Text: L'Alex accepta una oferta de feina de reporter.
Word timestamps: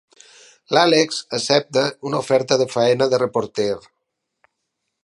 L'Alex 0.75 1.19
accepta 1.39 1.83
una 2.11 2.23
oferta 2.27 2.59
de 2.63 2.69
feina 2.77 3.11
de 3.13 3.21
reporter. 3.25 3.71